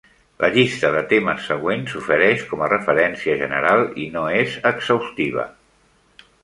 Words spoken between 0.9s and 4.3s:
de temes següent s'ofereix com a referència general i no